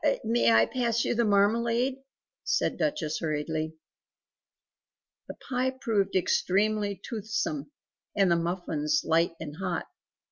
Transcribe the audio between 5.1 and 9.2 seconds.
The pie proved extremely toothsome, and the muffins